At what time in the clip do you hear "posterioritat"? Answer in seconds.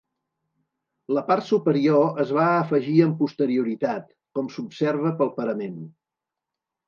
3.19-4.09